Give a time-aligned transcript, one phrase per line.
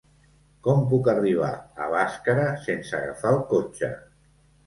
[0.67, 1.49] Com puc arribar
[1.87, 3.91] a Bàscara sense agafar el cotxe?